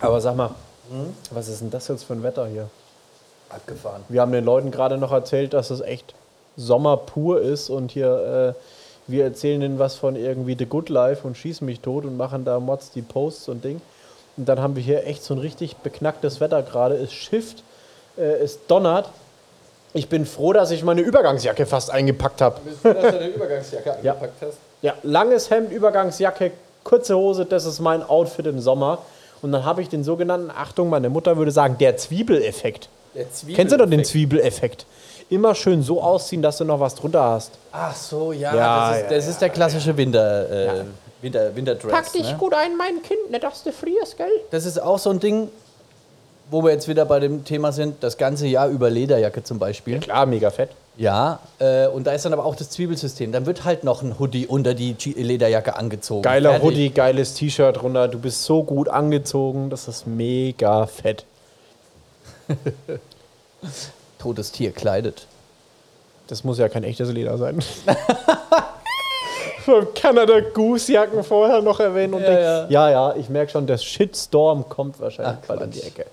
Aber 0.00 0.20
sag 0.20 0.36
mal, 0.36 0.50
was 1.30 1.48
ist 1.48 1.60
denn 1.60 1.70
das 1.70 1.88
jetzt 1.88 2.04
für 2.04 2.12
ein 2.12 2.22
Wetter 2.22 2.46
hier? 2.46 2.68
Abgefahren. 3.48 4.02
Wir 4.08 4.20
haben 4.20 4.32
den 4.32 4.44
Leuten 4.44 4.70
gerade 4.70 4.98
noch 4.98 5.12
erzählt, 5.12 5.54
dass 5.54 5.70
es 5.70 5.80
echt 5.80 6.14
Sommer 6.56 6.96
pur 6.96 7.40
ist 7.40 7.70
und 7.70 7.92
hier, 7.92 8.54
äh, 8.56 8.60
wir 9.10 9.24
erzählen 9.24 9.62
ihnen 9.62 9.78
was 9.78 9.94
von 9.94 10.16
irgendwie 10.16 10.56
The 10.58 10.66
Good 10.66 10.88
Life 10.88 11.26
und 11.26 11.36
schießen 11.36 11.64
mich 11.64 11.80
tot 11.80 12.04
und 12.04 12.16
machen 12.16 12.44
da 12.44 12.58
Mods 12.58 12.90
die 12.90 13.02
Posts 13.02 13.48
und 13.50 13.64
Ding. 13.64 13.80
Und 14.36 14.46
dann 14.48 14.60
haben 14.60 14.74
wir 14.76 14.82
hier 14.82 15.06
echt 15.06 15.22
so 15.22 15.34
ein 15.34 15.38
richtig 15.38 15.76
beknacktes 15.76 16.40
Wetter 16.40 16.62
gerade. 16.62 16.96
Es 16.96 17.12
schifft, 17.12 17.62
äh, 18.16 18.22
es 18.22 18.66
donnert. 18.66 19.08
Ich 19.94 20.08
bin 20.08 20.26
froh, 20.26 20.52
dass 20.52 20.70
ich 20.72 20.82
meine 20.82 21.00
Übergangsjacke 21.02 21.66
fast 21.66 21.90
eingepackt 21.90 22.40
habe. 22.42 22.60
Bist 22.64 22.84
du, 22.84 22.92
dass 22.92 23.02
du 23.12 23.12
deine 23.12 23.28
Übergangsjacke 23.28 23.96
Ja. 24.02 24.12
angepackt 24.12 24.42
hast? 24.42 24.58
Ja, 24.82 24.94
langes 25.04 25.50
Hemd, 25.50 25.72
Übergangsjacke, 25.72 26.50
kurze 26.84 27.16
Hose, 27.16 27.46
das 27.46 27.64
ist 27.64 27.80
mein 27.80 28.02
Outfit 28.02 28.46
im 28.46 28.60
Sommer. 28.60 28.98
Und 29.46 29.52
dann 29.52 29.64
habe 29.64 29.80
ich 29.80 29.88
den 29.88 30.02
sogenannten, 30.02 30.50
Achtung, 30.50 30.90
meine 30.90 31.08
Mutter 31.08 31.36
würde 31.36 31.52
sagen, 31.52 31.78
der 31.78 31.96
Zwiebeleffekt. 31.96 32.88
Der 33.14 33.30
Zwiebel 33.30 33.54
Kennst 33.54 33.72
du 33.72 33.78
doch 33.78 33.88
den 33.88 34.04
Zwiebeleffekt? 34.04 34.86
Immer 35.30 35.54
schön 35.54 35.84
so 35.84 36.02
ausziehen, 36.02 36.42
dass 36.42 36.58
du 36.58 36.64
noch 36.64 36.80
was 36.80 36.96
drunter 36.96 37.22
hast. 37.22 37.52
Ach 37.70 37.94
so, 37.94 38.32
ja. 38.32 38.52
Ja, 38.52 38.88
das 38.90 38.96
ist, 38.96 39.02
ja, 39.04 39.16
das 39.16 39.28
ist 39.28 39.40
der 39.40 39.48
klassische 39.50 39.96
Winter, 39.96 40.50
äh, 40.50 40.84
Winter, 41.22 41.54
Winterdress. 41.54 41.92
ne? 42.32 42.36
gut 42.38 42.54
ein, 42.54 42.76
mein 42.76 43.00
Kind, 43.02 43.30
nicht 43.30 43.44
dass 43.44 43.62
du 43.62 43.70
frierst, 43.70 44.16
gell? 44.16 44.26
Das 44.50 44.66
ist 44.66 44.82
auch 44.82 44.98
so 44.98 45.10
ein 45.10 45.20
Ding, 45.20 45.48
wo 46.50 46.62
wir 46.64 46.70
jetzt 46.72 46.86
wieder 46.88 47.04
bei 47.04 47.18
dem 47.20 47.44
Thema 47.44 47.72
sind, 47.72 48.02
das 48.02 48.16
ganze 48.18 48.46
Jahr 48.46 48.68
über 48.68 48.88
Lederjacke 48.90 49.42
zum 49.42 49.58
Beispiel. 49.58 49.98
Klar, 50.00 50.26
mega 50.26 50.50
fett. 50.50 50.70
Ja, 50.98 51.40
äh, 51.58 51.88
und 51.88 52.06
da 52.06 52.12
ist 52.12 52.24
dann 52.24 52.32
aber 52.32 52.44
auch 52.46 52.54
das 52.56 52.70
Zwiebelsystem. 52.70 53.30
Dann 53.30 53.44
wird 53.44 53.64
halt 53.64 53.84
noch 53.84 54.00
ein 54.02 54.18
Hoodie 54.18 54.46
unter 54.46 54.72
die 54.72 54.94
G- 54.94 55.12
Lederjacke 55.20 55.76
angezogen. 55.76 56.22
Geiler 56.22 56.50
Fertig. 56.52 56.66
Hoodie, 56.66 56.90
geiles 56.90 57.34
T-Shirt 57.34 57.82
runter. 57.82 58.08
Du 58.08 58.18
bist 58.18 58.44
so 58.44 58.62
gut 58.62 58.88
angezogen, 58.88 59.68
das 59.68 59.88
ist 59.88 60.06
mega 60.06 60.86
fett. 60.86 61.24
Totes 64.18 64.52
Tier 64.52 64.72
kleidet. 64.72 65.26
Das 66.28 66.44
muss 66.44 66.58
ja 66.58 66.68
kein 66.68 66.84
echtes 66.84 67.10
Leder 67.12 67.36
sein. 67.38 67.60
Von 69.64 69.86
Canada 69.94 70.40
Goose 70.54 70.92
Jacken 70.92 71.22
vorher 71.24 71.60
noch 71.60 71.78
erwähnen 71.80 72.14
und 72.14 72.22
Ja, 72.22 72.28
denk, 72.28 72.40
ja. 72.40 72.66
ja, 72.68 72.90
ja, 72.90 73.16
ich 73.16 73.28
merke 73.28 73.52
schon, 73.52 73.66
der 73.66 73.78
Shitstorm 73.78 74.68
kommt 74.68 74.98
wahrscheinlich 75.00 75.38
Ach, 75.42 75.46
bald 75.46 75.62
an 75.62 75.70
die. 75.70 75.82
Ecke. 75.82 76.06